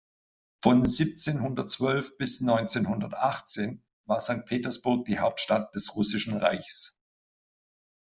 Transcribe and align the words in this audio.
Von 0.63 0.83
siebzehnhundertzwölf 0.87 2.17
bis 2.17 2.41
neunzehnhundertachtzehn 2.41 3.83
war 4.05 4.19
Sankt 4.19 4.47
Petersburg 4.47 5.05
die 5.05 5.19
Hauptstadt 5.19 5.75
des 5.75 5.95
Russischen 5.95 6.35
Reichs. 6.35 6.97